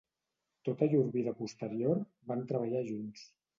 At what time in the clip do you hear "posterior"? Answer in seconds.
1.43-2.01